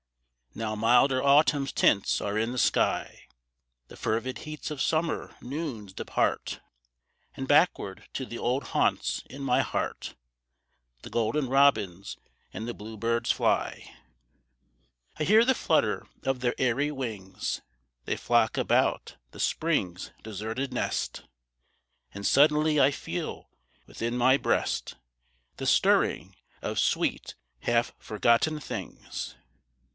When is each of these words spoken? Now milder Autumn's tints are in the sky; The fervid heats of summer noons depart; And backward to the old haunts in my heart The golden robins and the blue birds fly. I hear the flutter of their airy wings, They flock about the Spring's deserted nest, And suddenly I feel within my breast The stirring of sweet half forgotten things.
Now 0.55 0.75
milder 0.75 1.21
Autumn's 1.23 1.71
tints 1.71 2.19
are 2.19 2.37
in 2.37 2.51
the 2.51 2.57
sky; 2.57 3.21
The 3.87 3.95
fervid 3.95 4.39
heats 4.39 4.69
of 4.71 4.81
summer 4.81 5.35
noons 5.41 5.93
depart; 5.93 6.59
And 7.35 7.47
backward 7.47 8.09
to 8.13 8.25
the 8.25 8.39
old 8.39 8.63
haunts 8.69 9.23
in 9.29 9.43
my 9.43 9.61
heart 9.61 10.15
The 11.03 11.09
golden 11.11 11.47
robins 11.47 12.17
and 12.51 12.67
the 12.67 12.73
blue 12.73 12.97
birds 12.97 13.31
fly. 13.31 13.95
I 15.19 15.23
hear 15.23 15.45
the 15.45 15.53
flutter 15.55 16.07
of 16.23 16.39
their 16.39 16.55
airy 16.57 16.91
wings, 16.91 17.61
They 18.05 18.17
flock 18.17 18.57
about 18.57 19.15
the 19.29 19.39
Spring's 19.39 20.11
deserted 20.23 20.73
nest, 20.73 21.21
And 22.11 22.25
suddenly 22.25 22.77
I 22.81 22.89
feel 22.91 23.49
within 23.85 24.17
my 24.17 24.35
breast 24.35 24.95
The 25.57 25.67
stirring 25.67 26.35
of 26.61 26.79
sweet 26.79 27.35
half 27.59 27.93
forgotten 27.99 28.59
things. 28.59 29.35